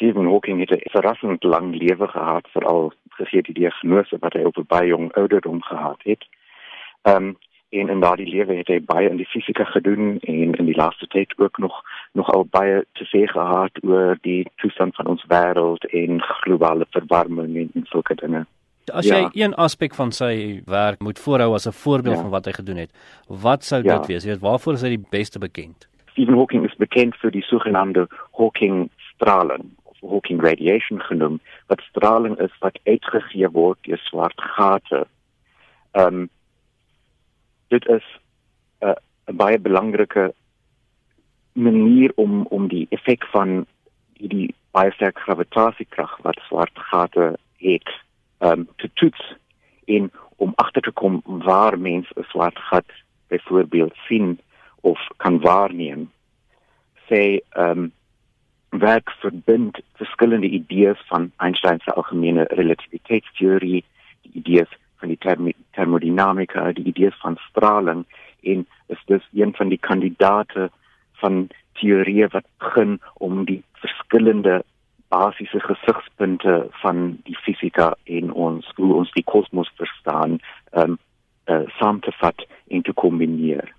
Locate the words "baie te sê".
12.50-13.26